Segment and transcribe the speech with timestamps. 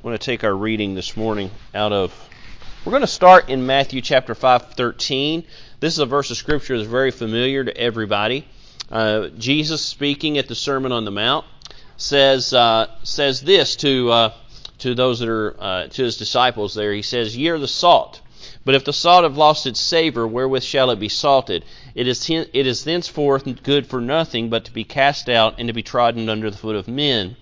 [0.00, 2.14] I want to take our reading this morning out of.
[2.84, 5.42] We're going to start in Matthew chapter 5, 13.
[5.80, 8.46] This is a verse of scripture that's very familiar to everybody.
[8.92, 11.46] Uh, Jesus speaking at the Sermon on the Mount
[11.96, 14.32] says uh, says this to uh,
[14.78, 16.76] to those that are uh, to his disciples.
[16.76, 18.20] There, he says, "Ye are the salt."
[18.64, 21.64] But if the salt have lost its savor, wherewith shall it be salted?
[21.96, 25.72] It is, it is thenceforth good for nothing but to be cast out and to
[25.72, 27.34] be trodden under the foot of men.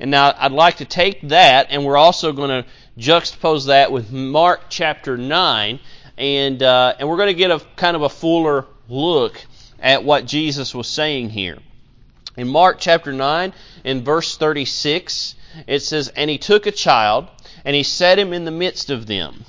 [0.00, 4.10] And now I'd like to take that, and we're also going to juxtapose that with
[4.12, 5.80] Mark chapter 9,
[6.16, 9.44] and, uh, and we're going to get a kind of a fuller look
[9.80, 11.58] at what Jesus was saying here.
[12.36, 13.52] In Mark chapter 9,
[13.84, 15.34] in verse 36,
[15.66, 17.28] it says, And he took a child,
[17.64, 19.44] and he set him in the midst of them.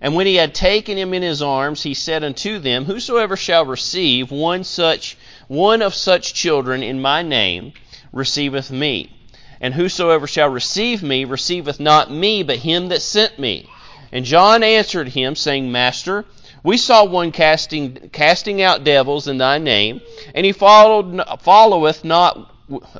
[0.00, 3.64] And when he had taken him in his arms, he said unto them, Whosoever shall
[3.64, 5.16] receive one such
[5.48, 7.72] one of such children in my name
[8.12, 9.10] receiveth me.
[9.60, 13.68] And whosoever shall receive me receiveth not me, but him that sent me.
[14.12, 16.24] And John answered him, saying, Master,
[16.62, 20.00] we saw one casting casting out devils in thy name,
[20.34, 22.50] and he followed followeth not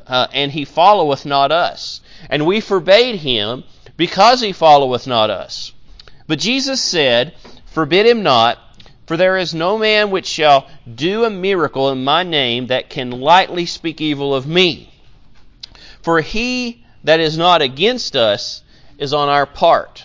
[0.05, 2.01] uh, and he followeth not us.
[2.29, 3.63] And we forbade him
[3.97, 5.73] because he followeth not us.
[6.27, 7.33] But Jesus said,
[7.65, 8.57] Forbid him not,
[9.07, 13.11] for there is no man which shall do a miracle in my name that can
[13.11, 14.91] lightly speak evil of me.
[16.05, 18.61] For he that is not against us
[18.99, 20.03] is on our part.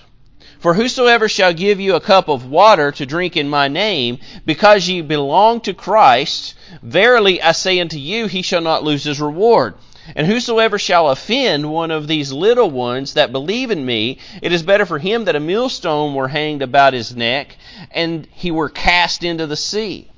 [0.59, 4.89] For whosoever shall give you a cup of water to drink in my name, because
[4.89, 9.75] ye belong to Christ, verily I say unto you, he shall not lose his reward.
[10.17, 14.63] And whosoever shall offend one of these little ones that believe in me, it is
[14.63, 17.59] better for him that a millstone were hanged about his neck,
[17.91, 20.09] and he were cast into the sea.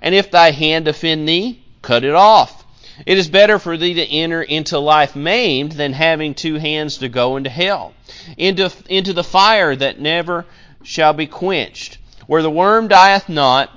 [0.00, 2.63] And if thy hand offend thee, cut it off.
[3.06, 7.08] It is better for thee to enter into life maimed than having two hands to
[7.08, 7.92] go into hell,
[8.36, 10.46] into, into the fire that never
[10.82, 13.70] shall be quenched, where the worm dieth not,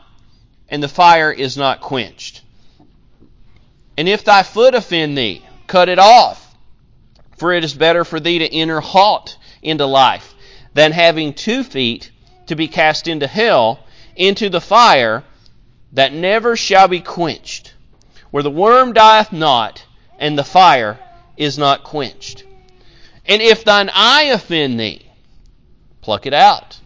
[0.70, 2.42] and the fire is not quenched.
[3.98, 6.56] And if thy foot offend thee, cut it off.
[7.38, 10.36] For it is better for thee to enter halt into life
[10.73, 12.11] than having two feet
[12.48, 13.80] to be cast into hell,
[14.16, 15.23] into the fire
[15.94, 17.67] that never shall be quenched,
[18.32, 19.83] where the worm dieth not,
[20.20, 20.99] and the fire
[21.38, 22.43] is not quenched.
[23.26, 25.05] And if thine eye offend thee,
[26.02, 26.80] pluck it out.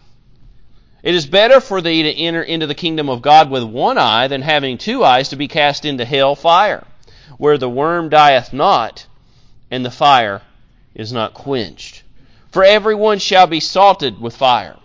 [1.02, 4.28] It is better for thee to enter into the kingdom of God with one eye
[4.28, 6.86] than having two eyes to be cast into hell fire
[7.38, 9.06] where the worm dieth not,
[9.68, 10.42] and the fire
[10.94, 12.04] is not quenched.
[12.52, 14.76] For every one shall be salted with fire,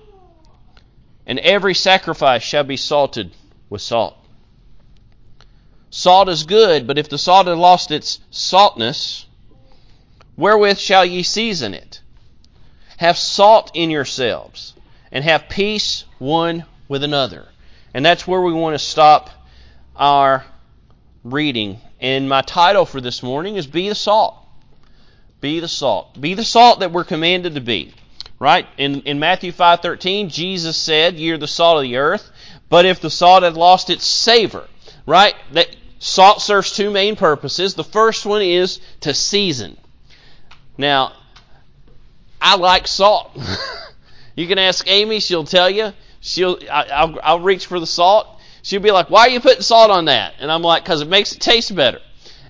[1.28, 3.32] and every sacrifice shall be salted
[3.70, 4.18] with salt.
[5.98, 9.26] Salt is good, but if the salt had lost its saltness,
[10.36, 12.02] wherewith shall ye season it?
[12.98, 14.76] Have salt in yourselves,
[15.12, 17.48] and have peace one with another.
[17.96, 19.32] And that's where we want to stop
[19.96, 20.46] our
[21.24, 24.36] reading and my title for this morning is Be the Salt.
[25.42, 26.22] Be the salt.
[26.22, 27.92] Be the salt that we're commanded to be.
[28.38, 28.68] Right?
[28.78, 32.30] In, in Matthew 5.13, Jesus said, Ye are the salt of the earth,
[32.70, 34.68] but if the salt had lost its savor,
[35.08, 35.34] right?
[35.54, 37.76] That salt serves two main purposes.
[37.76, 39.78] The first one is to season.
[40.78, 41.14] Now,
[42.42, 43.38] I like salt.
[44.36, 45.94] you can ask Amy; she'll tell you.
[46.20, 46.60] She'll.
[46.72, 48.38] I, will I'll reach for the salt
[48.68, 51.08] She'll be like, "Why are you putting salt on that?" And I'm like, "Cause it
[51.08, 52.02] makes it taste better."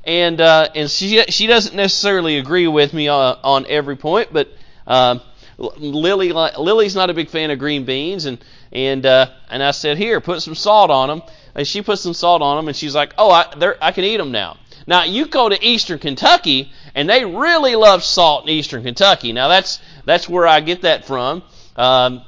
[0.03, 4.51] And uh, and she she doesn't necessarily agree with me on, on every point, but
[4.87, 5.19] uh,
[5.59, 9.99] Lily Lily's not a big fan of green beans, and and uh, and I said,
[9.99, 11.21] "Here, put some salt on them."
[11.57, 13.45] And she put some salt on them, and she's like, "Oh, I
[13.81, 18.03] I can eat them now." Now you go to Eastern Kentucky, and they really love
[18.03, 19.33] salt in Eastern Kentucky.
[19.33, 21.43] Now that's that's where I get that from.
[21.75, 22.21] Um,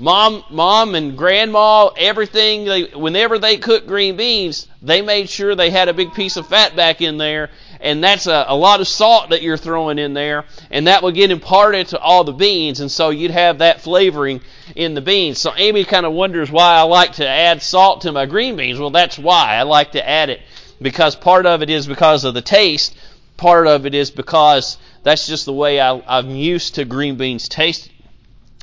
[0.00, 5.68] Mom, mom and grandma, everything, they, whenever they cooked green beans, they made sure they
[5.68, 8.88] had a big piece of fat back in there, and that's a, a lot of
[8.88, 12.80] salt that you're throwing in there, and that would get imparted to all the beans,
[12.80, 14.40] and so you'd have that flavoring
[14.76, 15.38] in the beans.
[15.38, 18.78] So Amy kind of wonders why I like to add salt to my green beans.
[18.78, 20.40] Well, that's why I like to add it,
[20.80, 22.96] because part of it is because of the taste,
[23.36, 27.48] part of it is because that's just the way I, I'm used to green beans
[27.48, 27.92] tasting.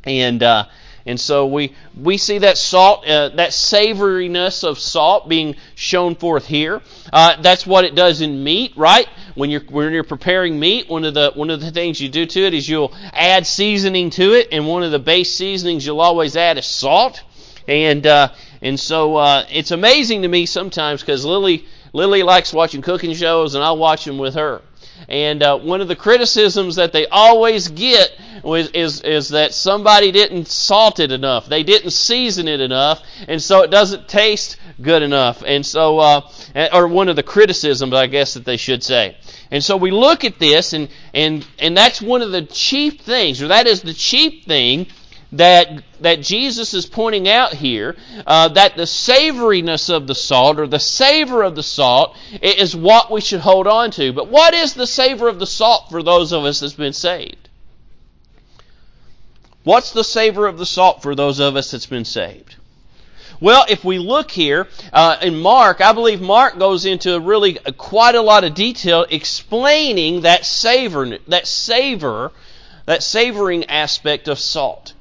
[0.03, 0.65] And, uh,
[1.07, 6.45] and so we, we see that salt, uh, that savoriness of salt being shown forth
[6.45, 6.81] here.
[7.13, 9.07] Uh, that's what it does in meat, right?
[9.33, 12.25] When you're, when you're preparing meat, one of, the, one of the things you do
[12.25, 16.01] to it is you'll add seasoning to it, and one of the base seasonings you'll
[16.01, 17.23] always add is salt.
[17.69, 22.81] And, uh, and so uh, it's amazing to me sometimes because Lily, Lily likes watching
[22.81, 24.61] cooking shows, and I'll watch them with her.
[25.09, 28.11] And uh, one of the criticisms that they always get
[28.43, 31.47] is, is, is that somebody didn't salt it enough.
[31.47, 35.43] They didn't season it enough, and so it doesn't taste good enough.
[35.45, 36.21] And so, uh,
[36.73, 39.17] or one of the criticisms, I guess, that they should say.
[39.49, 43.41] And so we look at this, and, and, and that's one of the chief things,
[43.41, 44.87] or that is the chief thing
[45.33, 47.95] that that Jesus is pointing out here
[48.25, 53.11] uh, that the savoriness of the salt or the savor of the salt is what
[53.11, 54.13] we should hold on to.
[54.13, 57.49] But what is the savor of the salt for those of us that's been saved?
[59.63, 62.55] What's the savor of the salt for those of us that's been saved?
[63.39, 67.71] Well, if we look here uh, in Mark, I believe Mark goes into really uh,
[67.73, 72.31] quite a lot of detail explaining that savor, that savor,
[72.85, 74.93] that savoring aspect of salt.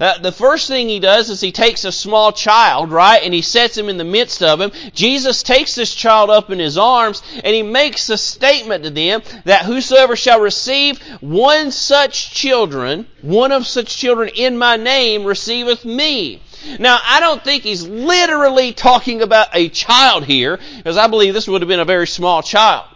[0.00, 3.42] Uh, the first thing he does is he takes a small child, right, and he
[3.42, 4.70] sets him in the midst of him.
[4.94, 9.22] Jesus takes this child up in his arms and he makes a statement to them
[9.44, 15.84] that whosoever shall receive one such children, one of such children in my name, receiveth
[15.84, 16.42] me.
[16.78, 21.48] Now, I don't think he's literally talking about a child here, because I believe this
[21.48, 22.86] would have been a very small child.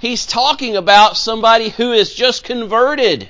[0.00, 3.28] He's talking about somebody who is just converted.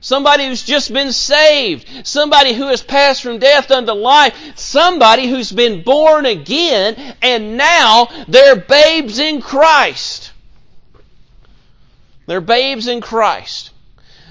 [0.00, 2.06] Somebody who's just been saved.
[2.06, 4.34] Somebody who has passed from death unto life.
[4.56, 10.32] Somebody who's been born again and now they're babes in Christ.
[12.26, 13.70] They're babes in Christ.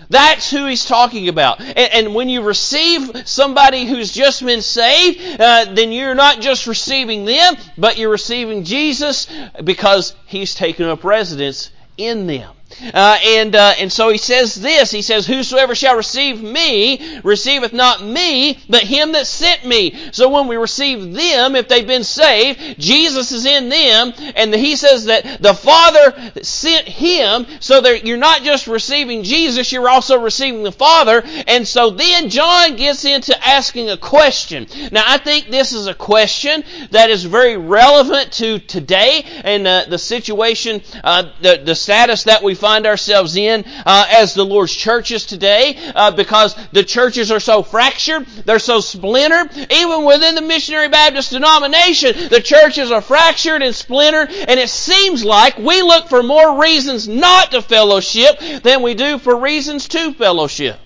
[0.10, 1.60] That's who he's talking about.
[1.60, 6.66] And, and, when you receive somebody who's just been saved, uh, then you're not just
[6.68, 9.28] receiving them, but you're receiving Jesus
[9.62, 12.54] because he's taken up residence in them.
[12.94, 14.92] Uh, and uh, and so he says this.
[14.92, 20.30] He says, "Whosoever shall receive me receiveth not me, but him that sent me." So
[20.30, 25.06] when we receive them, if they've been saved, Jesus is in them, and he says
[25.06, 27.48] that the Father sent him.
[27.62, 31.24] So that you're not just receiving Jesus, you're also receiving the Father.
[31.48, 34.68] And so then John gets into asking a question.
[34.92, 39.86] Now I think this is a question that is very relevant to today and uh,
[39.90, 44.76] the situation, uh, the the status that we find ourselves in uh, as the Lord's
[44.76, 49.56] churches today uh, because the churches are so fractured, they're so splintered.
[49.72, 55.24] Even within the Missionary Baptist denomination, the churches are fractured and splintered, and it seems
[55.24, 60.14] like we look for more reasons not to fellowship than we do for reasons to
[60.14, 60.80] fellowship.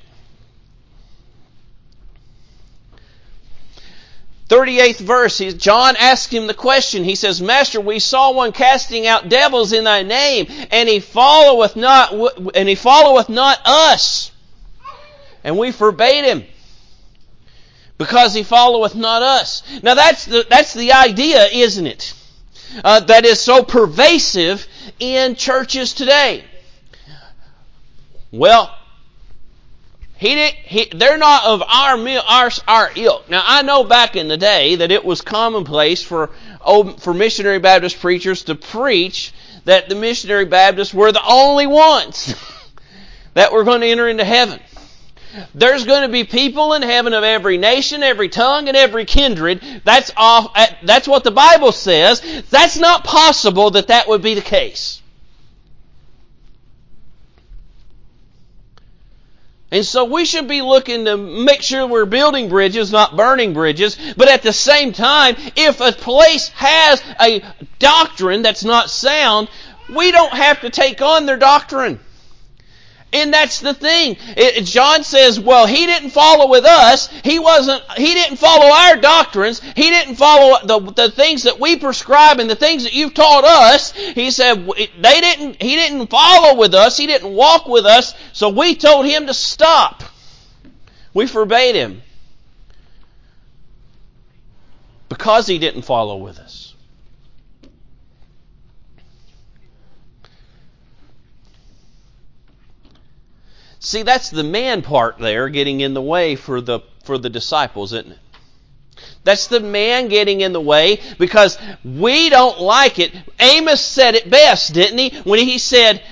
[4.52, 7.06] 38th verse, John asks him the question.
[7.06, 11.78] He says, Master, we saw one casting out devils in thy name, and he followeth
[11.78, 12.14] not,
[12.54, 14.30] and he followeth not us.
[15.46, 16.44] And we forbade him.
[17.98, 19.64] Because he followeth not us.
[19.84, 22.14] Now that's the, that's the idea, isn't it?
[22.84, 24.68] Uh, that is so pervasive
[25.00, 26.44] in churches today.
[28.34, 28.76] Well,
[30.22, 33.28] he did, he, they're not of our, our, our ilk.
[33.28, 36.30] Now, I know back in the day that it was commonplace for,
[37.00, 39.34] for missionary Baptist preachers to preach
[39.66, 42.36] that the missionary Baptists were the only ones
[43.34, 44.60] that were going to enter into heaven.
[45.56, 49.82] There's going to be people in heaven of every nation, every tongue, and every kindred.
[49.86, 52.22] That's off, that's what the Bible says.
[52.52, 55.01] That's not possible that that would be the case.
[59.72, 63.98] And so we should be looking to make sure we're building bridges, not burning bridges.
[64.18, 67.42] But at the same time, if a place has a
[67.80, 69.48] doctrine that's not sound,
[69.88, 72.00] we don't have to take on their doctrine.
[73.14, 74.16] And that's the thing.
[74.38, 77.10] It, John says, well, he didn't follow with us.
[77.26, 79.60] He wasn't, he didn't follow our doctrines.
[79.60, 83.44] He didn't follow the, the things that we prescribe and the things that you've taught
[83.44, 83.92] us.
[83.92, 86.96] He said, they didn't, he didn't follow with us.
[86.96, 88.14] He didn't walk with us.
[88.32, 90.04] So we told him to stop.
[91.14, 92.02] We forbade him.
[95.10, 96.51] Because he didn't follow with us.
[103.84, 107.94] See, that's the man part there getting in the way for the for the disciples,
[107.94, 108.20] isn't it?
[109.24, 113.12] That's the man getting in the way because we don't like it.
[113.40, 115.20] Amos said it best, didn't he?
[115.22, 116.04] When he said,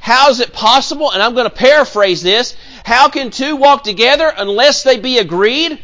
[0.00, 1.12] How is it possible?
[1.12, 2.56] And I'm going to paraphrase this.
[2.84, 5.78] How can two walk together unless they be agreed?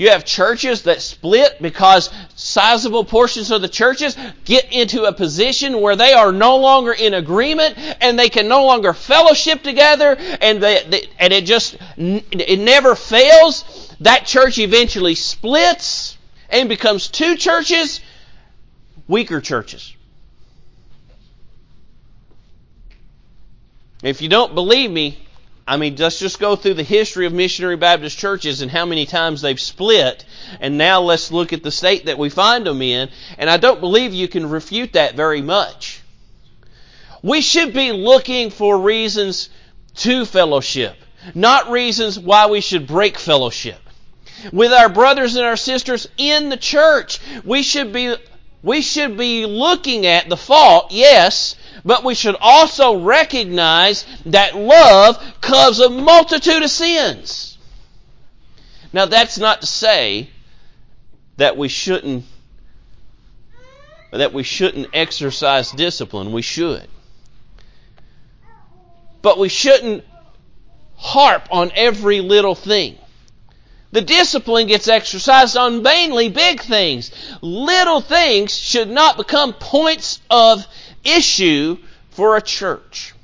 [0.00, 4.16] You have churches that split because sizable portions of the churches
[4.46, 8.64] get into a position where they are no longer in agreement and they can no
[8.64, 13.94] longer fellowship together and they, they, and it just it never fails.
[14.00, 16.16] That church eventually splits
[16.48, 18.00] and becomes two churches,
[19.06, 19.94] weaker churches.
[24.02, 25.18] If you don't believe me,
[25.70, 29.06] I mean, let's just go through the history of missionary Baptist churches and how many
[29.06, 30.24] times they've split,
[30.58, 33.08] and now let's look at the state that we find them in,
[33.38, 36.02] and I don't believe you can refute that very much.
[37.22, 39.48] We should be looking for reasons
[39.98, 40.96] to fellowship,
[41.36, 43.78] not reasons why we should break fellowship.
[44.52, 48.16] With our brothers and our sisters in the church, we should be
[48.62, 55.22] we should be looking at the fault, yes, but we should also recognize that love
[55.40, 57.58] covers a multitude of sins.
[58.92, 60.28] Now, that's not to say
[61.36, 62.24] that we shouldn't
[64.12, 66.32] that we shouldn't exercise discipline.
[66.32, 66.86] We should.
[69.22, 70.04] But we shouldn't
[70.96, 72.98] harp on every little thing.
[73.92, 77.10] The discipline gets exercised on mainly big things.
[77.40, 80.64] Little things should not become points of
[81.04, 81.76] issue
[82.10, 83.14] for a church.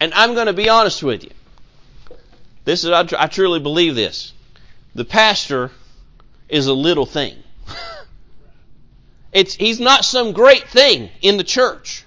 [0.00, 1.30] And I'm going to be honest with you.
[2.64, 4.32] This is I, I truly believe this.
[4.94, 5.70] The pastor
[6.48, 7.36] is a little thing.
[9.32, 12.04] It's he's not some great thing in the church.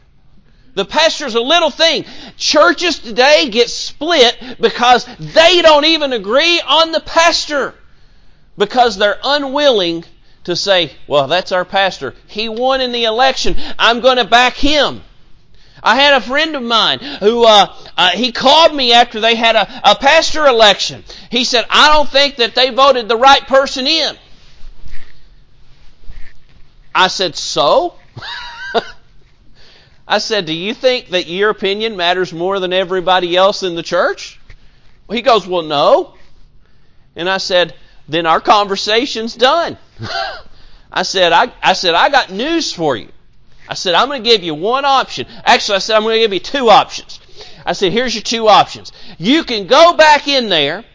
[0.76, 2.06] The pastor's a little thing.
[2.38, 7.76] Churches today get split because they don't even agree on the pastor.
[8.58, 10.04] Because they're unwilling
[10.46, 12.16] to say, well, that's our pastor.
[12.28, 13.56] He won in the election.
[13.78, 15.02] I'm going to back him.
[15.84, 19.56] I had a friend of mine who uh, uh, he called me after they had
[19.56, 21.04] a, a pastor election.
[21.30, 24.16] He said, "I don't think that they voted the right person in."
[26.96, 27.96] I said, "So?"
[30.08, 33.84] I said, "Do you think that your opinion matters more than everybody else in the
[33.84, 34.40] church?"
[35.10, 36.16] He goes, "Well, no."
[37.16, 37.74] And I said,
[38.08, 39.78] "Then our conversation's done."
[40.94, 43.10] I said, I, I said, I got news for you.
[43.68, 45.26] I said, I'm going to give you one option.
[45.44, 47.20] Actually, I said, I'm going to give you two options.
[47.66, 48.92] I said, here's your two options.
[49.18, 50.86] You can go back in there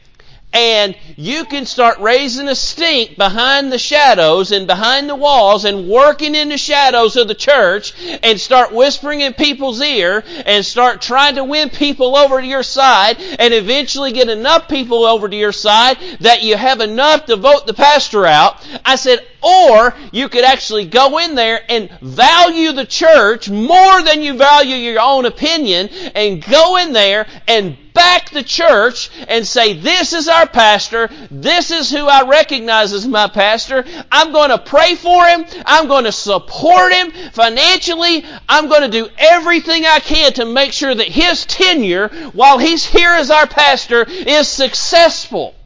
[0.53, 5.89] and you can start raising a stink behind the shadows and behind the walls and
[5.89, 11.03] working in the shadows of the church and start whispering in people's ear and start
[11.03, 15.37] trying to win people over to your side and eventually get enough people over to
[15.37, 18.67] your side that you have enough to vote the pastor out.
[18.85, 24.23] I said, or you could actually go in there and value the church more than
[24.23, 29.75] you value your own opinion and go in there and back the church and say,
[29.75, 31.11] this is our pastor.
[31.33, 33.85] This is who I recognize as my pastor.
[34.13, 35.45] I'm going to pray for him.
[35.67, 38.25] I'm going to support him financially.
[38.49, 42.87] I'm going to do everything I can to make sure that his tenure while he's
[42.87, 45.57] here as our pastor is successful.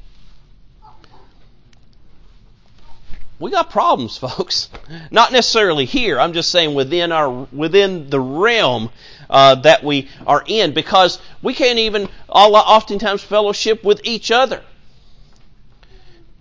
[3.42, 4.70] we got problems, folks.
[5.10, 6.18] Not necessarily here.
[6.18, 8.90] I'm just saying within our within the realm
[9.32, 14.62] uh, that we are in, because we can't even all, oftentimes fellowship with each other.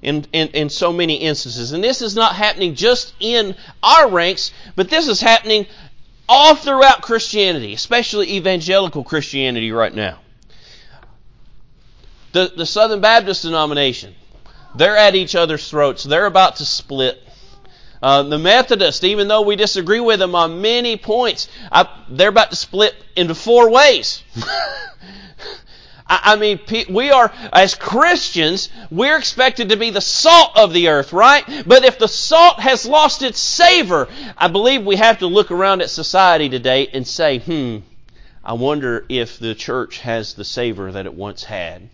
[0.03, 1.73] In, in, in so many instances.
[1.73, 5.67] And this is not happening just in our ranks, but this is happening
[6.27, 10.17] all throughout Christianity, especially evangelical Christianity right now.
[12.31, 14.15] The, the Southern Baptist denomination,
[14.73, 16.03] they're at each other's throats.
[16.03, 17.21] They're about to split.
[18.01, 22.49] Uh, the Methodists, even though we disagree with them on many points, I, they're about
[22.49, 24.23] to split into four ways.
[26.07, 30.89] I, I mean, we are, as Christians, we're expected to be the salt of the
[30.89, 31.45] earth, right?
[31.67, 35.81] But if the salt has lost its savor, I believe we have to look around
[35.81, 37.77] at society today and say, hmm,
[38.43, 41.87] I wonder if the church has the savor that it once had.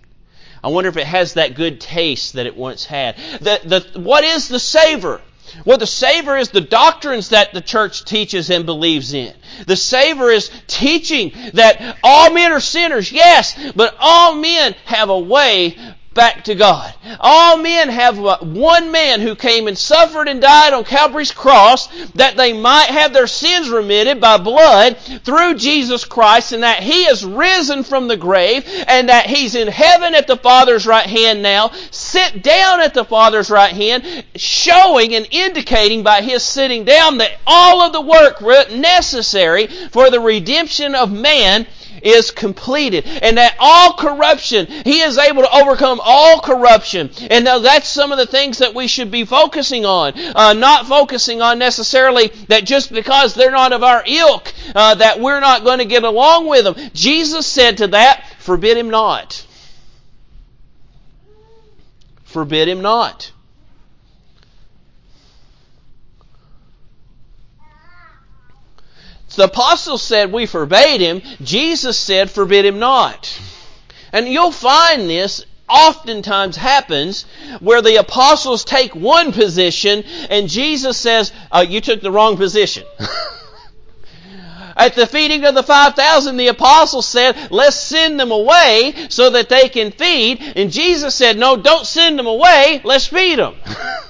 [0.64, 3.18] I wonder if it has that good taste that it once had.
[3.40, 3.60] The,
[3.94, 5.22] the, what is the savor?
[5.66, 9.34] Well, the savor is the doctrines that the church teaches and believes in.
[9.66, 15.20] The savor is teaching that all men are sinners, yes, but all men have a
[15.20, 15.78] way
[16.18, 16.94] back to God.
[17.20, 22.36] All men have one man who came and suffered and died on Calvary's cross that
[22.36, 27.24] they might have their sins remitted by blood through Jesus Christ and that He is
[27.24, 31.72] risen from the grave and that He's in heaven at the Father's right hand now,
[31.92, 37.40] sit down at the Father's right hand, showing and indicating by His sitting down that
[37.46, 41.68] all of the work necessary for the redemption of man
[42.04, 47.10] is completed and that all corruption, He is able to overcome all corruption.
[47.30, 50.14] And now that's some of the things that we should be focusing on.
[50.18, 55.20] Uh, not focusing on necessarily that just because they're not of our ilk, uh, that
[55.20, 56.76] we're not going to get along with them.
[56.94, 59.46] Jesus said to that, forbid him not.
[62.24, 63.32] Forbid him not.
[69.27, 71.22] So the apostles said we forbade him.
[71.42, 73.40] Jesus said forbid him not.
[74.12, 77.26] And you'll find this oftentimes happens
[77.60, 82.84] where the apostles take one position and Jesus says, uh, you took the wrong position.
[84.76, 89.50] At the feeding of the 5,000, the apostles said, let's send them away so that
[89.50, 90.42] they can feed.
[90.56, 93.56] And Jesus said, no, don't send them away, let's feed them.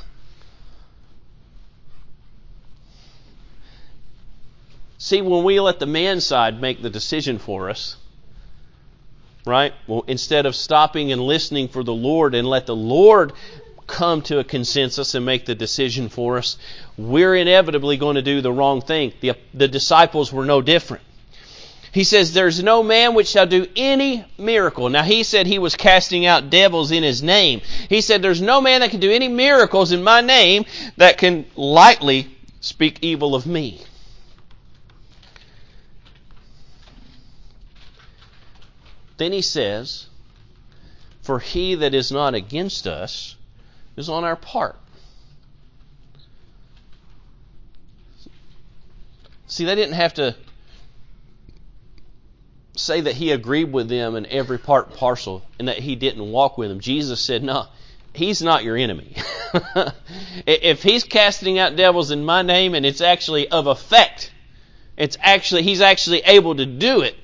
[5.08, 7.96] See, when we let the man side make the decision for us,
[9.46, 9.74] right?
[9.88, 13.32] Well, instead of stopping and listening for the Lord and let the Lord
[13.88, 16.58] come to a consensus and make the decision for us,
[16.98, 19.14] we're inevitably going to do the wrong thing.
[19.22, 21.04] The, the disciples were no different.
[21.94, 24.90] He says, There's no man which shall do any miracle.
[24.90, 27.62] Now, he said he was casting out devils in his name.
[27.88, 30.66] He said, There's no man that can do any miracles in my name
[30.98, 32.28] that can lightly
[32.60, 33.80] speak evil of me.
[39.18, 40.08] Then he says,
[41.22, 43.36] For he that is not against us
[43.96, 44.78] is on our part.
[49.48, 50.36] See, they didn't have to
[52.76, 56.32] say that he agreed with them in every part and parcel and that he didn't
[56.32, 56.80] walk with them.
[56.80, 57.66] Jesus said, No,
[58.14, 59.16] he's not your enemy.
[60.46, 64.32] if he's casting out devils in my name and it's actually of effect,
[64.96, 67.16] it's actually he's actually able to do it.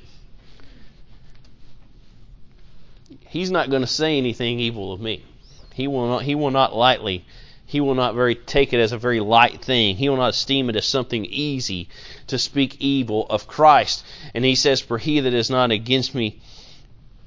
[3.28, 5.24] He's not going to say anything evil of me.
[5.74, 7.26] He will not he will not lightly
[7.66, 9.96] he will not very take it as a very light thing.
[9.98, 11.90] He will not esteem it as something easy
[12.28, 14.06] to speak evil of Christ.
[14.36, 16.40] And he says, For he that is not against me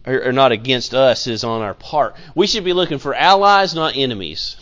[0.07, 2.15] or, not against us is on our part.
[2.37, 4.57] We should be looking for allies, not enemies.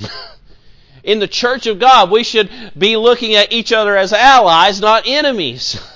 [1.05, 5.07] In the church of God, we should be looking at each other as allies, not
[5.07, 5.79] enemies.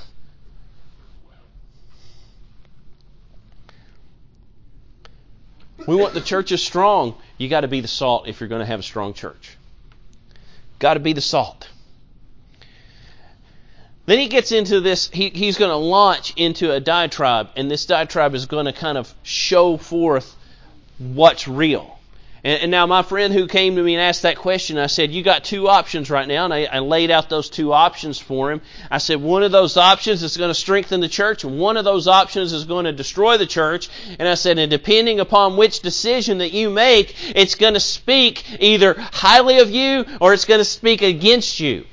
[5.89, 7.15] We want the churches strong.
[7.39, 9.57] You got to be the salt if you're going to have a strong church.
[10.79, 11.71] Got to be the salt.
[14.05, 17.87] Then he gets into this, he, he's going to launch into a diatribe, and this
[17.87, 20.37] diatribe is going to kind of show forth
[20.99, 21.98] what's real.
[22.45, 25.11] And, and, now, my friend who came to me and asked that question, I said,
[25.11, 26.45] You got two options right now.
[26.45, 28.61] And I, I laid out those two options for him.
[28.91, 31.85] I said, One of those options is going to strengthen the church, and one of
[31.85, 33.89] those options is going to destroy the church.
[34.19, 38.45] And I said, And depending upon which decision that you make, it's going to speak
[38.61, 41.85] either highly of you or it's going to speak against you.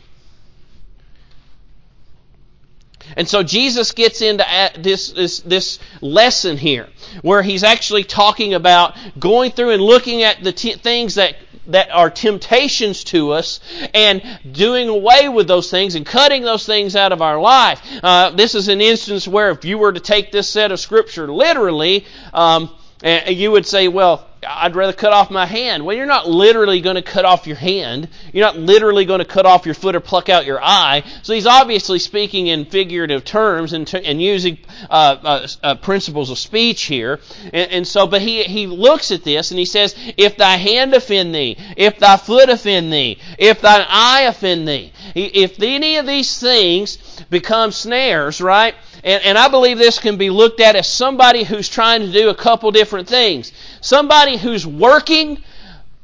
[3.18, 4.46] And so Jesus gets into
[4.78, 6.90] this, this, this lesson here
[7.22, 11.36] where he's actually talking about going through and looking at the t- things that
[11.68, 13.60] that are temptations to us
[13.94, 17.82] and doing away with those things and cutting those things out of our life.
[18.04, 21.28] Uh, this is an instance where if you were to take this set of scripture
[21.28, 22.70] literally, um,
[23.04, 25.86] you would say, well, I'd rather cut off my hand.
[25.86, 28.08] Well, you're not literally going to cut off your hand.
[28.32, 31.04] You're not literally going to cut off your foot or pluck out your eye.
[31.24, 34.58] So he's obviously speaking in figurative terms and, and using
[34.90, 37.20] uh, uh, uh, principles of speech here.
[37.54, 40.94] And, and, so, but he, he looks at this and he says, If thy hand
[40.94, 46.06] offend thee, if thy foot offend thee, if thine eye offend thee, if any of
[46.06, 46.98] these things
[47.30, 48.76] become snares, right?
[49.06, 52.30] And, and I believe this can be looked at as somebody who's trying to do
[52.30, 53.54] a couple different things.
[53.80, 55.44] Somebody who's working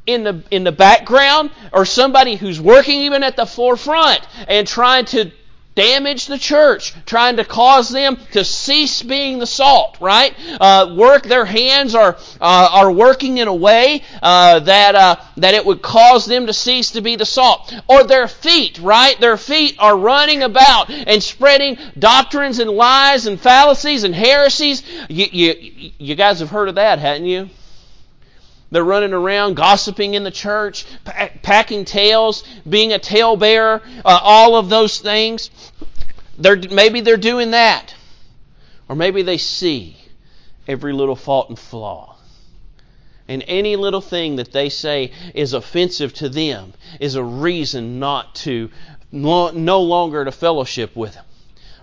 [0.05, 5.05] in the in the background or somebody who's working even at the forefront and trying
[5.05, 5.31] to
[5.75, 10.35] damage the church, trying to cause them to cease being the salt, right?
[10.59, 15.53] Uh, work, their hands are, uh, are working in a way, uh, that, uh, that
[15.53, 17.73] it would cause them to cease to be the salt.
[17.87, 19.19] Or their feet, right?
[19.19, 24.83] Their feet are running about and spreading doctrines and lies and fallacies and heresies.
[25.09, 27.49] You, you, you guys have heard of that, haven't you?
[28.71, 30.85] They're running around gossiping in the church,
[31.43, 35.51] packing tales, being a talebearer, uh, all of those things.
[36.37, 37.93] They're, maybe they're doing that.
[38.87, 39.97] Or maybe they see
[40.67, 42.15] every little fault and flaw.
[43.27, 48.35] And any little thing that they say is offensive to them is a reason not
[48.35, 48.69] to,
[49.11, 51.25] no longer to fellowship with them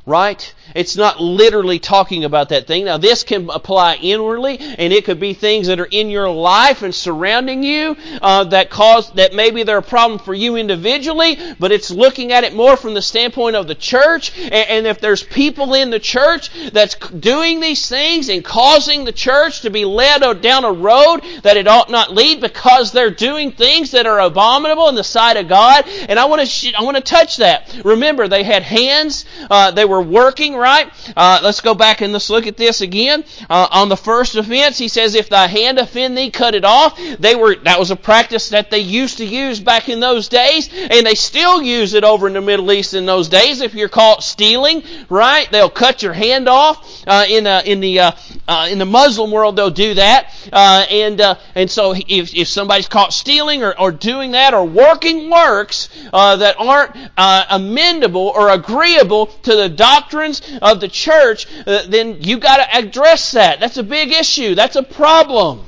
[0.08, 0.54] right?
[0.74, 2.86] It's not literally talking about that thing.
[2.86, 6.82] Now, this can apply inwardly, and it could be things that are in your life
[6.82, 11.72] and surrounding you uh, that cause that maybe they're a problem for you individually, but
[11.72, 14.36] it's looking at it more from the standpoint of the church.
[14.38, 19.12] And, and if there's people in the church that's doing these things and causing the
[19.12, 23.52] church to be led down a road that it ought not lead because they're doing
[23.52, 26.96] things that are abominable in the sight of God, and I want to I want
[26.96, 27.82] to touch that.
[27.84, 29.24] Remember, they had hands.
[29.50, 30.90] Uh, they were were working, right?
[31.16, 33.24] Uh, let's go back and let's look at this again.
[33.48, 36.98] Uh, on the first offense, he says, "If thy hand offend thee, cut it off."
[37.18, 40.70] They were that was a practice that they used to use back in those days,
[40.72, 43.60] and they still use it over in the Middle East in those days.
[43.60, 47.04] If you're caught stealing, right, they'll cut your hand off.
[47.06, 48.12] Uh, in uh, in the uh,
[48.46, 51.20] uh, in the Muslim world, they'll do that, and
[51.54, 56.54] and so if if somebody's caught stealing or, or doing that or working works that
[56.58, 62.76] aren't amendable or agreeable to the doctrines of the church, uh, then you got to
[62.76, 63.60] address that.
[63.60, 64.54] That's a big issue.
[64.54, 65.64] That's a problem.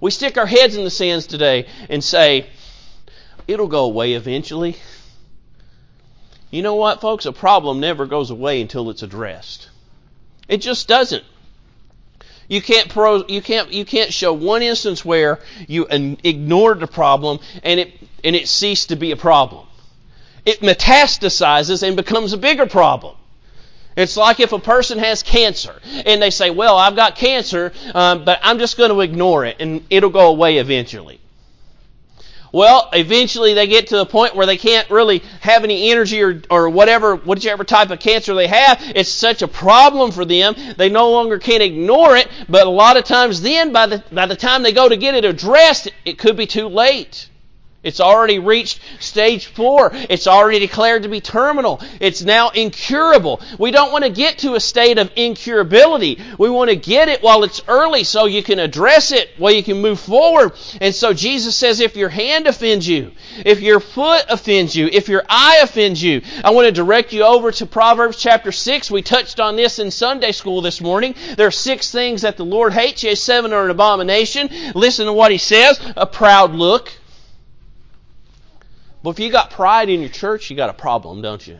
[0.00, 2.46] We stick our heads in the sands today and say,
[3.46, 4.76] it'll go away eventually.
[6.50, 7.26] You know what, folks?
[7.26, 9.68] A problem never goes away until it's addressed.
[10.48, 11.24] It just doesn't.
[12.48, 17.38] You can't pro, you can't you can't show one instance where you ignored the problem
[17.62, 17.92] and it
[18.24, 19.66] and it ceased to be a problem.
[20.44, 23.16] It metastasizes and becomes a bigger problem.
[23.96, 25.74] It's like if a person has cancer
[26.06, 29.56] and they say, "Well, I've got cancer, um, but I'm just going to ignore it
[29.60, 31.20] and it'll go away eventually."
[32.52, 36.42] Well, eventually they get to the point where they can't really have any energy or,
[36.50, 38.82] or whatever, whichever type of cancer they have.
[38.96, 40.56] It's such a problem for them.
[40.76, 44.26] They no longer can ignore it, but a lot of times then, by the, by
[44.26, 47.28] the time they go to get it addressed, it could be too late.
[47.82, 49.90] It's already reached stage four.
[49.94, 51.80] It's already declared to be terminal.
[51.98, 53.40] It's now incurable.
[53.58, 56.20] We don't want to get to a state of incurability.
[56.38, 59.62] We want to get it while it's early so you can address it, while you
[59.62, 60.52] can move forward.
[60.82, 63.12] And so Jesus says if your hand offends you,
[63.46, 67.22] if your foot offends you, if your eye offends you, I want to direct you
[67.22, 68.90] over to Proverbs chapter 6.
[68.90, 71.14] We touched on this in Sunday school this morning.
[71.38, 73.02] There are six things that the Lord hates.
[73.02, 74.50] Yea, seven are an abomination.
[74.74, 75.80] Listen to what he says.
[75.96, 76.92] A proud look
[79.02, 81.58] but if you got pride in your church, you got a problem, don't you?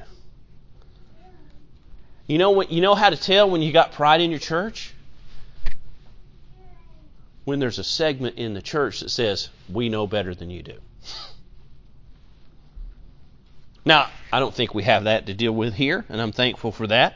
[2.27, 4.93] You know what you know how to tell when you got pride in your church?
[7.45, 10.79] When there's a segment in the church that says, "We know better than you do."
[13.83, 16.87] Now, I don't think we have that to deal with here, and I'm thankful for
[16.89, 17.15] that.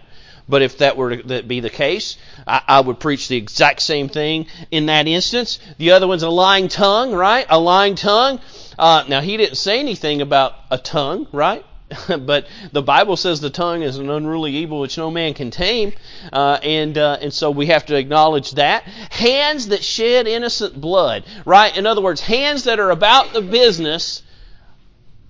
[0.49, 4.09] But if that were to be the case, I, I, would preach the exact same
[4.09, 5.59] thing in that instance.
[5.79, 7.47] The other one's a lying tongue, right?
[7.49, 8.41] A lying tongue.
[8.79, 11.65] Uh, now, he didn't say anything about a tongue, right?
[12.19, 15.93] but the Bible says the tongue is an unruly evil which no man can tame,
[16.33, 18.85] uh, and uh, and so we have to acknowledge that.
[18.85, 21.77] Hands that shed innocent blood, right?
[21.77, 24.23] In other words, hands that are about the business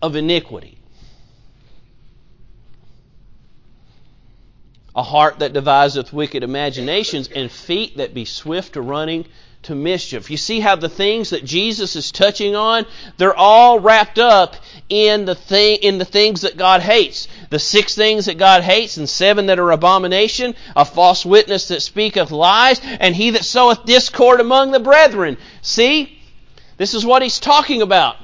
[0.01, 0.79] of iniquity.
[4.97, 9.27] A heart that deviseth wicked imaginations, and feet that be swift to running
[9.65, 10.31] to mischief.
[10.31, 14.57] You see how the things that Jesus is touching on, they're all wrapped up
[14.89, 17.29] in the thing in the things that God hates.
[17.51, 21.83] The six things that God hates and seven that are abomination, a false witness that
[21.83, 25.39] speaketh lies, and he that soweth discord among the brethren.
[25.63, 26.19] See?
[26.77, 28.17] This is what he's talking about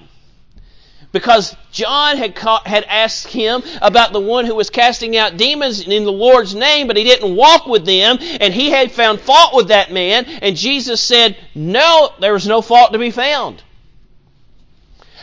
[1.12, 5.80] because John had, caught, had asked him about the one who was casting out demons
[5.80, 9.54] in the Lord's name, but he didn't walk with them, and he had found fault
[9.54, 13.62] with that man, and Jesus said, No, there was no fault to be found.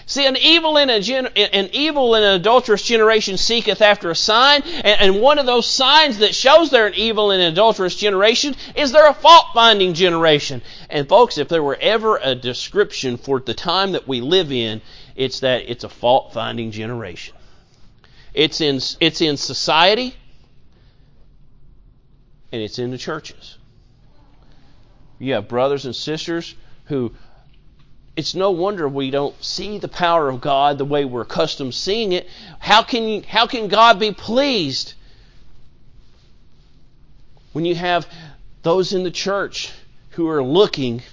[0.09, 5.01] See, an evil and an evil and an adulterous generation seeketh after a sign, and,
[5.01, 8.93] and one of those signs that shows they're an evil and an adulterous generation is
[8.93, 10.61] they're a fault-finding generation.
[10.89, 14.81] And folks, if there were ever a description for the time that we live in,
[15.17, 17.35] it's that it's a fault finding generation.
[18.33, 20.15] It's in, it's in society
[22.51, 23.57] and it's in the churches.
[25.19, 27.13] You have brothers and sisters who
[28.15, 32.13] it's no wonder we don't see the power of God the way we're accustomed seeing
[32.13, 32.27] it.
[32.59, 34.93] How can, how can God be pleased
[37.53, 38.07] when you have
[38.63, 39.71] those in the church
[40.11, 41.03] who are looking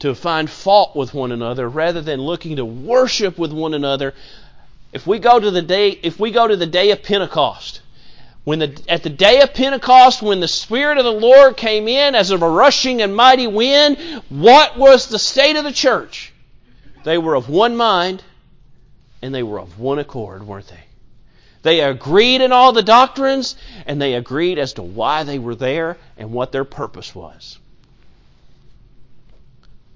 [0.00, 4.14] to find fault with one another rather than looking to worship with one another.
[4.92, 7.80] If we go to the day, if we go to the day of Pentecost,
[8.44, 12.14] when the, at the day of Pentecost, when the Spirit of the Lord came in
[12.14, 16.32] as of a rushing and mighty wind, what was the state of the church?
[17.04, 18.22] They were of one mind
[19.22, 20.84] and they were of one accord, weren't they?
[21.62, 23.56] They agreed in all the doctrines
[23.86, 27.58] and they agreed as to why they were there and what their purpose was.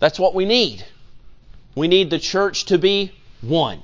[0.00, 0.84] That's what we need.
[1.76, 3.80] We need the church to be one.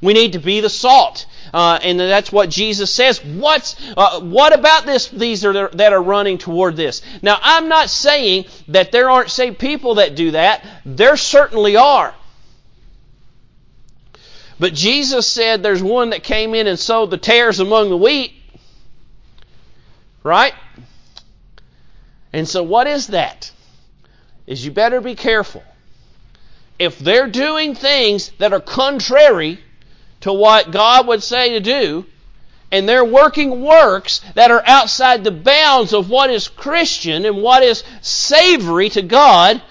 [0.00, 3.24] We need to be the salt, uh, and that's what Jesus says.
[3.24, 5.08] What's uh, what about this?
[5.08, 7.02] These are that are running toward this.
[7.22, 10.64] Now, I'm not saying that there aren't saved people that do that.
[10.84, 12.14] There certainly are.
[14.58, 18.32] But Jesus said there's one that came in and sowed the tares among the wheat.
[20.22, 20.54] Right?
[22.32, 23.50] And so, what is that?
[24.46, 25.64] Is you better be careful.
[26.78, 29.58] If they're doing things that are contrary
[30.20, 32.06] to what God would say to do,
[32.70, 37.62] and they're working works that are outside the bounds of what is Christian and what
[37.62, 39.62] is savory to God,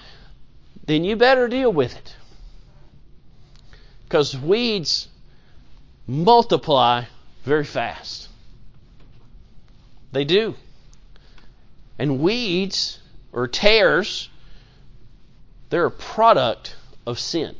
[0.85, 2.15] then you better deal with it.
[4.05, 5.07] Because weeds
[6.07, 7.03] multiply
[7.43, 8.29] very fast.
[10.11, 10.55] They do.
[11.99, 12.99] And weeds
[13.33, 14.29] or tares,
[15.69, 16.75] they're a product
[17.05, 17.55] of sin.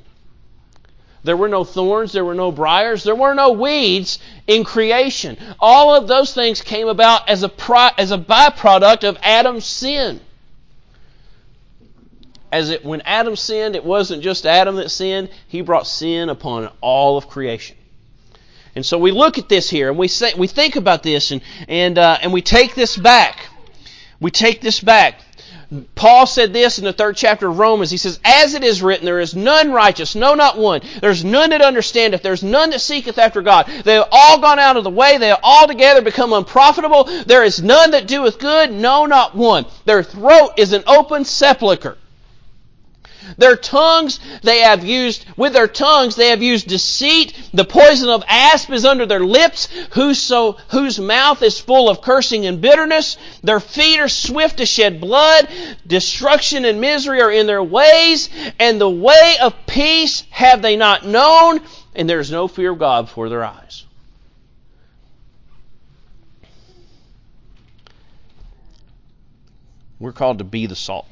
[1.24, 5.38] There were no thorns, there were no briars, there were no weeds in creation.
[5.60, 10.22] All of those things came about as a, pro, as a byproduct of Adam's sin.
[12.52, 16.72] As it, when Adam sinned, it wasn't just Adam that sinned, he brought sin upon
[16.80, 17.76] all of creation.
[18.76, 21.42] And so we look at this here and we say, we think about this and,
[21.68, 23.48] and, uh, and we take this back.
[24.20, 25.22] We take this back.
[25.96, 27.92] Paul said this in the third chapter of Romans.
[27.92, 30.82] He says, As it is written, there is none righteous, no, not one.
[31.02, 32.22] There's none that understandeth.
[32.22, 33.68] There's none that seeketh after God.
[33.84, 35.18] They have all gone out of the way.
[35.18, 37.06] They have altogether become unprofitable.
[37.26, 39.66] There is none that doeth good, no, not one.
[39.86, 41.98] Their throat is an open sepulchre.
[43.38, 47.34] Their tongues they have used, with their tongues they have used deceit.
[47.54, 52.46] The poison of asp is under their lips, whoso, whose mouth is full of cursing
[52.46, 53.18] and bitterness.
[53.44, 55.48] Their feet are swift to shed blood.
[55.86, 61.06] Destruction and misery are in their ways, and the way of peace have they not
[61.06, 61.62] known,
[61.96, 63.86] and there is no fear of God before their eyes.
[70.00, 71.08] We're called to be the salt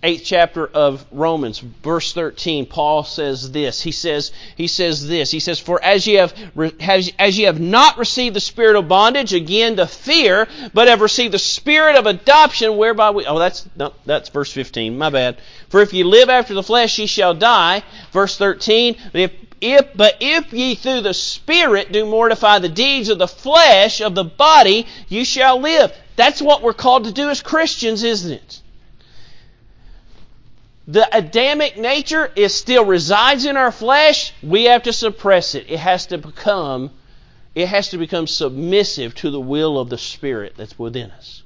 [0.00, 3.82] eighth chapter of Romans, verse 13, Paul says this.
[3.82, 5.30] He says, he says this.
[5.32, 6.32] He says, For as ye have,
[7.18, 11.34] as ye have not received the spirit of bondage, again to fear, but have received
[11.34, 15.38] the spirit of adoption, whereby we, oh, that's, no, that's verse 15, my bad.
[15.68, 17.82] For if ye live after the flesh, ye shall die.
[18.12, 23.18] Verse 13, if, if, but if ye through the Spirit do mortify the deeds of
[23.18, 25.92] the flesh, of the body, you shall live.
[26.14, 28.60] That's what we're called to do as Christians, isn't it?
[30.88, 35.66] The Adamic nature is still resides in our flesh, we have to suppress it.
[35.68, 36.90] It has to become
[37.54, 41.42] it has to become submissive to the will of the spirit that's within us.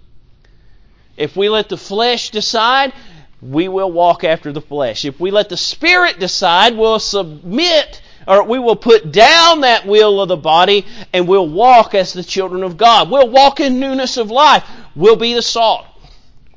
[1.16, 2.92] If we let the flesh decide,
[3.40, 5.04] we will walk after the flesh.
[5.04, 10.20] If we let the spirit decide, we'll submit or we will put down that will
[10.20, 13.10] of the body and we'll walk as the children of God.
[13.10, 14.64] We'll walk in newness of life.
[14.94, 15.86] We'll be the salt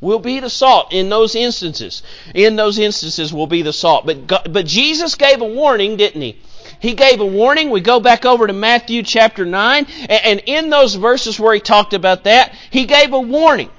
[0.02, 2.04] will be the salt in those instances.
[2.34, 4.06] In those instances will be the salt.
[4.06, 6.38] But, God, but Jesus gave a warning, didn't he?
[6.80, 7.70] He gave a warning.
[7.70, 11.94] We go back over to Matthew chapter 9, and in those verses where he talked
[11.94, 13.70] about that, he gave a warning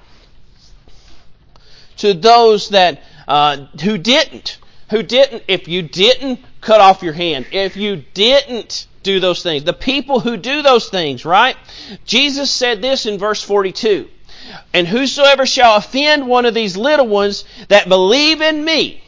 [1.98, 4.58] to those that uh, who didn't,
[4.90, 5.44] who didn't.
[5.48, 10.20] If you didn't cut off your hand, if you didn't do those things, the people
[10.20, 11.56] who do those things, right?
[12.04, 14.08] Jesus said this in verse 42.
[14.72, 19.02] And whosoever shall offend one of these little ones that believe in me,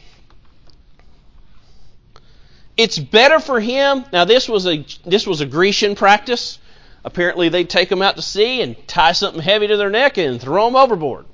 [2.77, 4.05] it's better for him.
[4.13, 6.59] Now this was a this was a Grecian practice.
[7.03, 10.39] Apparently they'd take them out to sea and tie something heavy to their neck and
[10.41, 11.25] throw them overboard.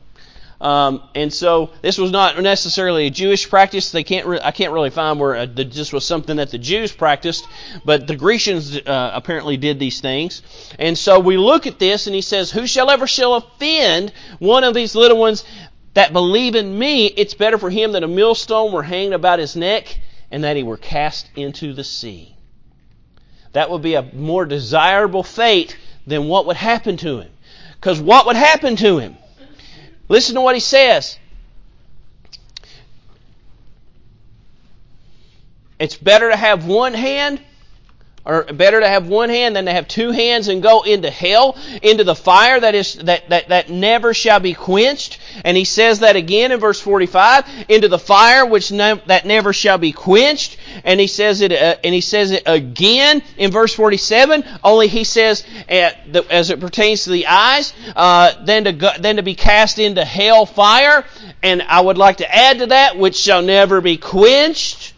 [0.62, 3.92] Um, and so this was not necessarily a Jewish practice.
[3.92, 6.94] They can't re- I can't really find where uh, this was something that the Jews
[6.94, 7.46] practiced,
[7.84, 10.42] but the Grecians uh, apparently did these things.
[10.80, 14.64] And so we look at this, and he says, "Who shall ever shall offend one
[14.64, 15.44] of these little ones
[15.94, 17.08] that believe in me?
[17.08, 20.00] It's better for him that a millstone were hanged about his neck,
[20.32, 22.36] and that he were cast into the sea."
[23.52, 27.32] That would be a more desirable fate than what would happen to him.
[27.76, 29.18] Because what would happen to him?
[30.08, 31.18] Listen to what he says.
[35.80, 37.42] It's better to have one hand
[38.26, 41.56] or better to have one hand than to have two hands and go into hell,
[41.84, 45.20] into the fire that is that, that, that never shall be quenched.
[45.44, 49.78] And he says that again in verse 45, into the fire which that never shall
[49.78, 50.58] be quenched.
[50.84, 54.44] And he says it, uh, and he says it again in verse 47.
[54.64, 58.92] Only he says, uh, the, as it pertains to the eyes, uh, then to go,
[59.00, 61.06] then to be cast into hell fire.
[61.44, 64.94] And I would like to add to that, which shall never be quenched.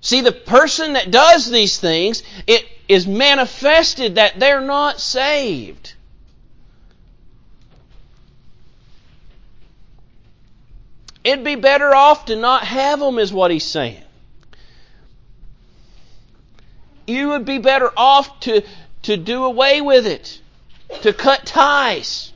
[0.00, 5.94] See, the person that does these things, it is manifested that they're not saved.
[11.24, 14.02] It'd be better off to not have them, is what he's saying.
[17.06, 18.62] You would be better off to,
[19.02, 20.40] to do away with it,
[21.02, 22.32] to cut ties.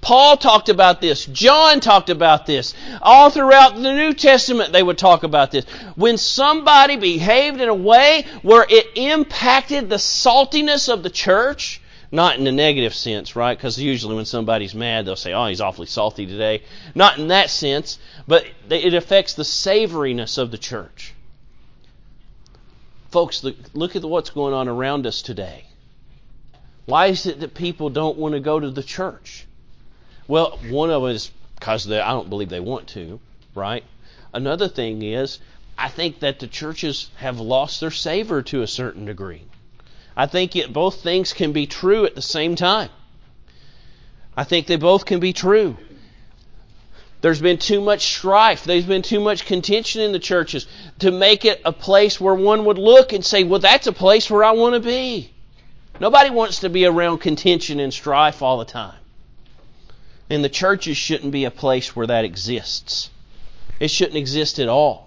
[0.00, 1.26] Paul talked about this.
[1.26, 2.74] John talked about this.
[3.02, 5.64] All throughout the New Testament, they would talk about this.
[5.96, 12.38] When somebody behaved in a way where it impacted the saltiness of the church, not
[12.38, 13.56] in a negative sense, right?
[13.56, 16.62] Because usually when somebody's mad, they'll say, oh, he's awfully salty today.
[16.94, 21.14] Not in that sense, but it affects the savoriness of the church.
[23.10, 25.64] Folks, look at what's going on around us today.
[26.84, 29.46] Why is it that people don't want to go to the church?
[30.28, 33.18] Well, one of is because I don't believe they want to,
[33.54, 33.82] right?
[34.32, 35.38] Another thing is,
[35.78, 39.42] I think that the churches have lost their savor to a certain degree.
[40.16, 42.90] I think it, both things can be true at the same time.
[44.36, 45.76] I think they both can be true.
[47.20, 48.64] There's been too much strife.
[48.64, 50.66] There's been too much contention in the churches
[51.00, 54.30] to make it a place where one would look and say, well, that's a place
[54.30, 55.32] where I want to be.
[55.98, 58.98] Nobody wants to be around contention and strife all the time.
[60.28, 63.10] And the churches shouldn't be a place where that exists.
[63.80, 65.05] It shouldn't exist at all.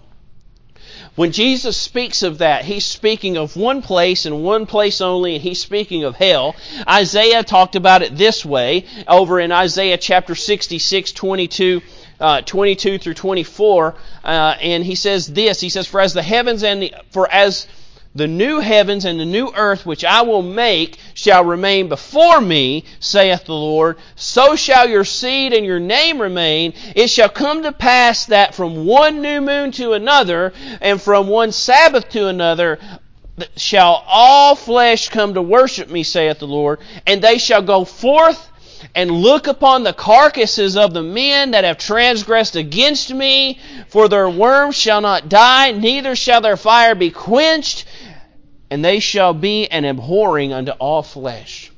[1.14, 5.42] When Jesus speaks of that, he's speaking of one place and one place only, and
[5.42, 6.56] he's speaking of hell.
[6.88, 11.82] Isaiah talked about it this way over in Isaiah chapter 66, 22.
[12.20, 14.28] Uh, 22 through 24, uh,
[14.60, 15.58] and he says this.
[15.58, 17.66] He says, "For as the heavens and the, for as
[18.14, 22.84] the new heavens and the new earth which I will make shall remain before me,
[22.98, 23.98] saith the Lord.
[24.16, 26.74] So shall your seed and your name remain.
[26.96, 31.52] It shall come to pass that from one new moon to another, and from one
[31.52, 32.80] Sabbath to another,
[33.56, 36.80] shall all flesh come to worship me, saith the Lord.
[37.06, 38.48] And they shall go forth
[38.94, 44.28] and look upon the carcasses of the men that have transgressed against me, for their
[44.28, 47.84] worms shall not die, neither shall their fire be quenched,
[48.70, 51.72] and they shall be an abhorring unto all flesh.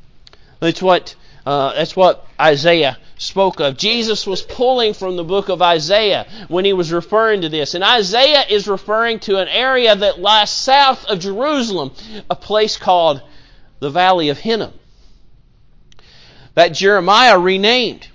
[0.61, 3.77] That's what uh, that's what Isaiah spoke of.
[3.77, 7.75] Jesus was pulling from the book of Isaiah when he was referring to this.
[7.75, 11.91] And Isaiah is referring to an area that lies south of Jerusalem,
[12.31, 13.23] a place called
[13.81, 14.73] the Valley of Hinnom.
[16.55, 18.07] That Jeremiah renamed.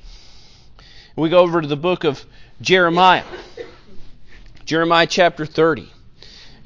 [1.17, 2.23] We go over to the book of
[2.61, 3.25] Jeremiah.
[4.63, 5.91] Jeremiah chapter 30.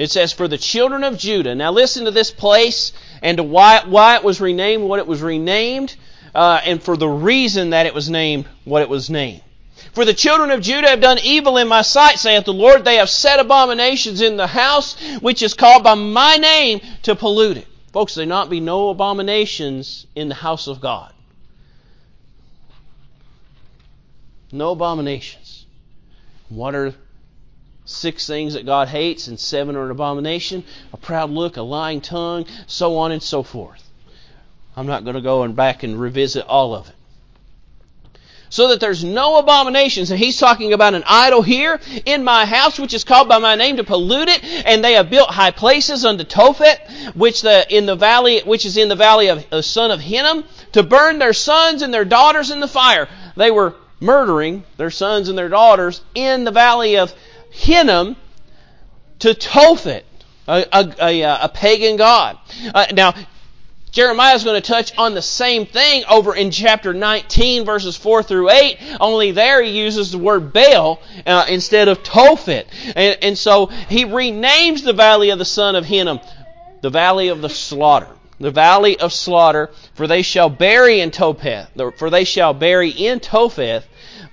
[0.02, 1.54] It says, For the children of Judah.
[1.54, 5.22] Now listen to this place and to why, why it was renamed what it was
[5.22, 5.96] renamed,
[6.34, 9.44] uh, and for the reason that it was named what it was named.
[9.94, 12.84] For the children of Judah have done evil in my sight, saith the Lord.
[12.84, 17.58] They have set abominations in the house which is called by my name to pollute
[17.58, 17.68] it.
[17.94, 21.14] Folks, there not be no abominations in the house of God.
[24.52, 25.68] No abominations.
[26.50, 26.92] What are
[27.92, 32.02] six things that God hates, and seven are an abomination a proud look, a lying
[32.02, 33.84] tongue, so on and so forth.
[34.76, 36.96] I'm not going to go and back and revisit all of it.
[38.50, 40.12] So that there's no abominations.
[40.12, 43.56] And he's talking about an idol here in my house, which is called by my
[43.56, 44.44] name to pollute it.
[44.66, 48.76] And they have built high places unto Tophet, which the in the valley, which is
[48.76, 52.52] in the valley of the son of Hinnom, to burn their sons and their daughters
[52.52, 53.08] in the fire.
[53.38, 57.14] They were murdering their sons and their daughters in the valley of
[57.52, 58.16] Hinnom
[59.20, 60.04] to Tophet,
[60.48, 62.38] a, a, a, a pagan god.
[62.74, 63.14] Uh, now,
[63.92, 68.24] Jeremiah is going to touch on the same thing over in chapter 19, verses 4
[68.24, 72.68] through 8, only there he uses the word Baal uh, instead of Tophet.
[72.96, 76.22] And, and so he renames the valley of the son of Hinnom
[76.82, 78.10] the valley of the slaughter.
[78.40, 83.20] The valley of slaughter, for they shall bury in Topheth, for they shall bury in
[83.20, 83.86] Topheth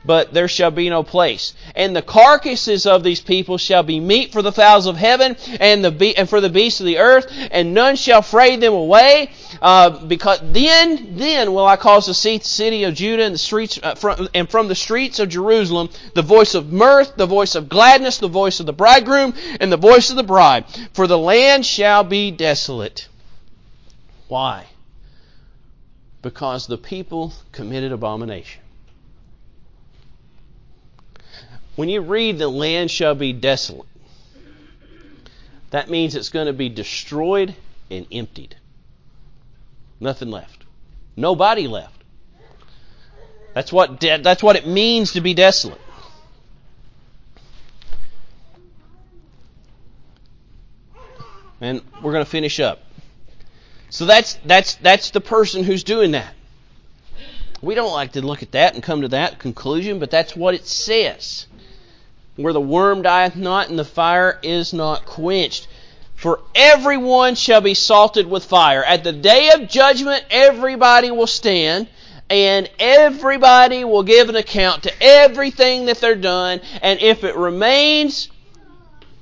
[0.08, 1.52] but there shall be no place.
[1.76, 5.84] And the carcasses of these people shall be meat for the fowls of heaven and
[5.84, 9.30] the be- and for the beasts of the earth, and none shall fray them away.
[9.60, 13.96] Uh, because then, then will I cause the city of Judah and the streets uh,
[13.96, 18.16] from, and from the streets of Jerusalem the voice of mirth, the voice of gladness,
[18.16, 20.64] the voice of the bridegroom, and the voice of the bride.
[20.94, 23.08] For the land shall be desolate.
[24.28, 24.68] Why?
[26.22, 28.62] Because the people committed abomination.
[31.78, 33.86] When you read the land shall be desolate,
[35.70, 37.54] that means it's going to be destroyed
[37.88, 38.56] and emptied.
[40.00, 40.64] Nothing left.
[41.14, 42.02] Nobody left.
[43.54, 45.80] That's what de- that's what it means to be desolate.
[51.60, 52.82] And we're going to finish up.
[53.90, 56.34] So that's that's that's the person who's doing that.
[57.60, 60.54] We don't like to look at that and come to that conclusion, but that's what
[60.54, 61.46] it says
[62.38, 65.66] where the worm dieth not and the fire is not quenched.
[66.14, 68.82] For everyone shall be salted with fire.
[68.82, 71.88] At the day of judgment, everybody will stand
[72.30, 76.60] and everybody will give an account to everything that they're done.
[76.80, 78.28] And if it remains,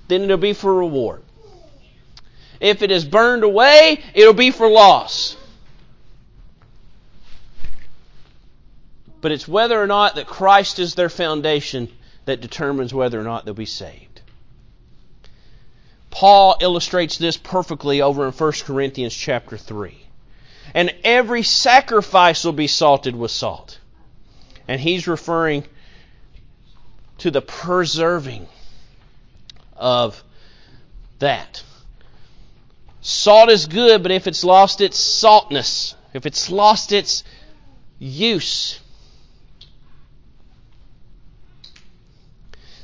[0.09, 1.23] then it'll be for reward.
[2.61, 5.36] If it is burned away, it'll be for loss.
[9.21, 11.89] But it's whether or not that Christ is their foundation
[12.27, 14.21] that determines whether or not they'll be saved.
[16.11, 19.97] Paul illustrates this perfectly over in 1 Corinthians chapter 3.
[20.75, 23.79] And every sacrifice will be salted with salt.
[24.69, 25.65] And he's referring
[27.19, 28.47] to the preserving
[29.77, 30.23] of
[31.19, 31.63] that.
[33.01, 37.23] Salt is good, but if it's lost its saltness, if it's lost its
[37.99, 38.81] use,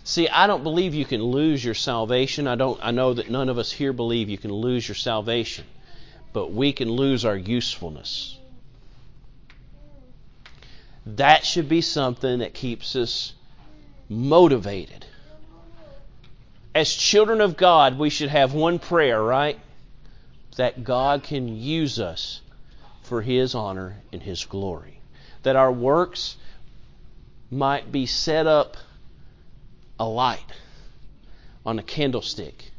[0.04, 2.48] See, I don't believe you can lose your salvation.
[2.48, 5.64] I don't I know that none of us here believe you can lose your salvation.
[6.32, 8.38] But we can lose our usefulness.
[11.06, 13.32] That should be something that keeps us
[14.08, 15.06] motivated.
[16.74, 19.58] As children of God, we should have one prayer, right?
[20.56, 22.40] That God can use us
[23.02, 25.00] for His honor and His glory.
[25.42, 26.36] That our works
[27.50, 28.76] might be set up
[30.02, 30.44] a light
[31.64, 32.70] on a candlestick,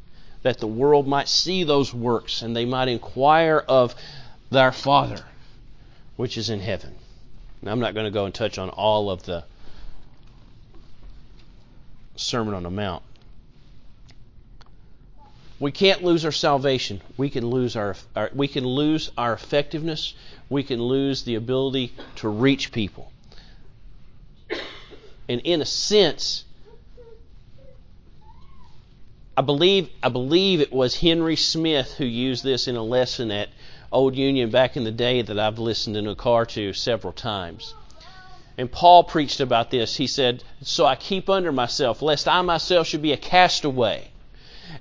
[0.44, 3.96] that the world might see those works and they might inquire of
[4.52, 5.24] their Father
[6.16, 6.94] which is in heaven.
[7.62, 9.44] Now, I'm not going to go and touch on all of the
[12.16, 13.04] Sermon on the Mount.
[15.60, 17.02] We can't lose our salvation.
[17.18, 20.14] We can lose our, our, we can lose our effectiveness.
[20.50, 23.12] We can lose the ability to reach people.
[25.30, 26.44] And in a sense,
[29.36, 33.50] I believe I believe it was Henry Smith who used this in a lesson at
[33.92, 37.74] Old Union back in the day that I've listened in a car to several times.
[38.60, 39.96] And Paul preached about this.
[39.96, 44.10] He said, So I keep under myself, lest I myself should be a castaway.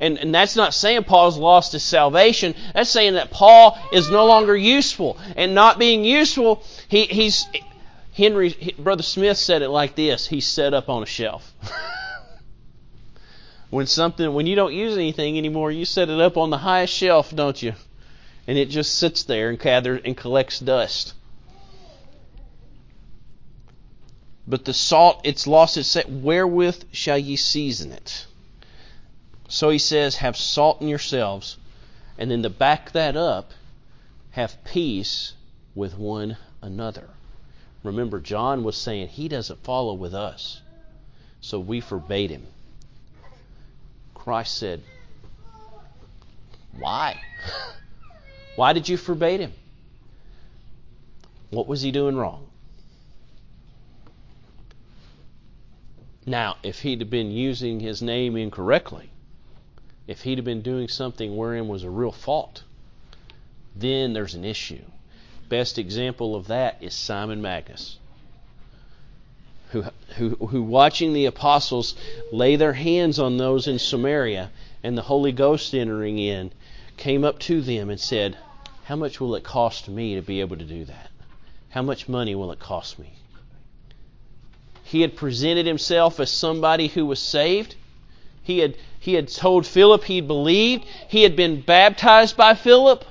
[0.01, 2.55] And, and that's not saying Paul's lost his salvation.
[2.75, 5.19] That's saying that Paul is no longer useful.
[5.35, 7.47] And not being useful, he, he's
[8.15, 11.55] Henry Brother Smith said it like this: He's set up on a shelf.
[13.73, 16.93] when something when you don't use anything anymore, you set it up on the highest
[16.93, 17.73] shelf, don't you?
[18.47, 21.15] And it just sits there and gathers and collects dust.
[24.47, 26.11] But the salt, it's lost its set.
[26.11, 28.27] Wherewith shall ye season it?
[29.49, 31.57] So he says, have salt in yourselves,
[32.19, 33.53] and then to back that up,
[34.33, 35.33] have peace
[35.75, 37.09] with one another.
[37.83, 40.61] Remember, John was saying he doesn't follow with us,
[41.41, 42.47] so we forbade him.
[44.23, 44.81] Christ said,
[46.79, 47.21] Why?
[48.55, 49.53] Why did you forbade him?
[51.51, 52.47] What was he doing wrong?
[56.25, 59.11] Now, if he'd have been using his name incorrectly,
[60.07, 62.63] if he'd have been doing something wherein was a real fault,
[63.75, 64.85] then there's an issue.
[65.49, 67.99] Best example of that is Simon Magus
[69.73, 69.85] who,
[70.17, 71.95] who, who watching the apostles
[72.31, 74.51] lay their hands on those in Samaria
[74.83, 76.53] and the Holy Ghost entering in,
[76.99, 78.37] came up to them and said,
[78.85, 81.11] How much will it cost me to be able to do that?
[81.71, 83.15] How much money will it cost me?
[84.85, 87.75] He had presented himself as somebody who was saved.
[88.43, 90.85] He had, he had told Philip he'd believed.
[91.09, 93.07] He had been baptized by Philip.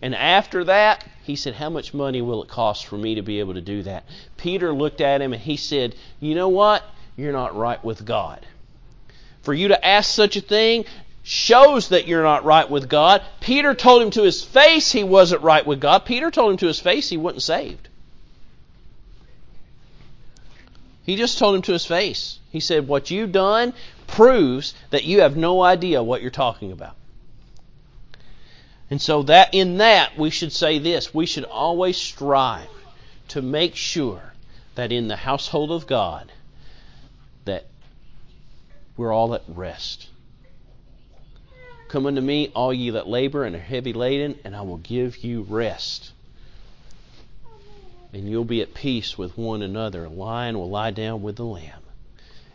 [0.00, 3.40] And after that, he said, How much money will it cost for me to be
[3.40, 4.04] able to do that?
[4.36, 6.84] Peter looked at him and he said, You know what?
[7.16, 8.44] You're not right with God.
[9.42, 10.84] For you to ask such a thing
[11.22, 13.22] shows that you're not right with God.
[13.40, 16.04] Peter told him to his face he wasn't right with God.
[16.04, 17.88] Peter told him to his face he wasn't saved.
[21.04, 22.38] He just told him to his face.
[22.50, 23.74] He said, What you've done
[24.06, 26.96] proves that you have no idea what you're talking about.
[28.92, 32.68] And so that in that we should say this, we should always strive
[33.28, 34.34] to make sure
[34.74, 36.30] that in the household of God
[37.46, 37.64] that
[38.98, 40.08] we're all at rest.
[41.88, 45.24] Come unto me, all ye that labor and are heavy laden, and I will give
[45.24, 46.12] you rest.
[48.12, 50.04] And you'll be at peace with one another.
[50.04, 51.80] A lion will lie down with the lamb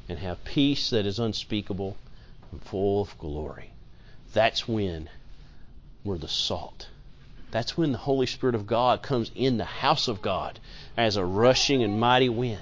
[0.08, 1.98] and have peace that is unspeakable
[2.52, 3.72] and full of glory.
[4.34, 5.10] That's when
[6.04, 6.88] we're the salt.
[7.52, 10.60] That's when the Holy Spirit of God comes in the house of God
[10.96, 12.60] as a rushing and mighty wind.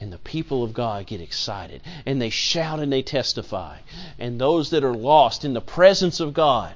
[0.00, 1.80] And the people of God get excited.
[2.04, 3.78] And they shout and they testify.
[4.18, 6.74] And those that are lost in the presence of God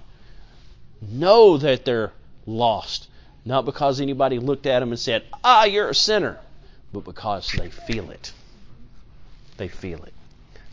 [1.03, 2.13] know that they're
[2.47, 3.09] lost.
[3.45, 6.39] Not because anybody looked at them and said, Ah, you're a sinner,
[6.93, 8.33] but because they feel it.
[9.57, 10.15] They feel it.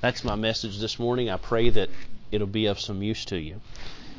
[0.01, 1.29] That's my message this morning.
[1.29, 1.89] I pray that
[2.31, 3.61] it'll be of some use to you.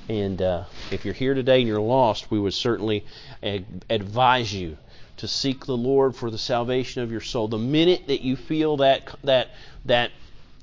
[0.09, 3.05] And uh, if you're here today and you're lost, we would certainly
[3.43, 4.79] ad- advise you
[5.17, 7.49] to seek the Lord for the salvation of your soul.
[7.49, 9.49] The minute that you feel that that
[9.85, 10.11] that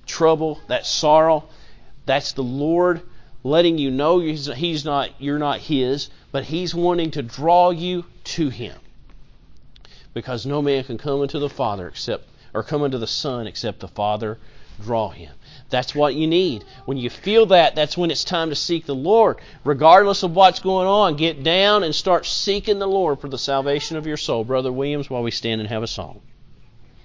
[0.05, 1.45] trouble, that sorrow,
[2.05, 3.01] that's the Lord
[3.43, 8.05] letting you know he's, he's not you're not his, but he's wanting to draw you
[8.23, 8.77] to him.
[10.13, 13.79] Because no man can come unto the Father except or come unto the Son except
[13.79, 14.37] the Father
[14.81, 15.33] draw him.
[15.73, 16.65] That's what you need.
[16.85, 19.39] When you feel that, that's when it's time to seek the Lord.
[19.63, 23.97] Regardless of what's going on, get down and start seeking the Lord for the salvation
[23.97, 24.43] of your soul.
[24.43, 26.21] Brother Williams, while we stand and have a song.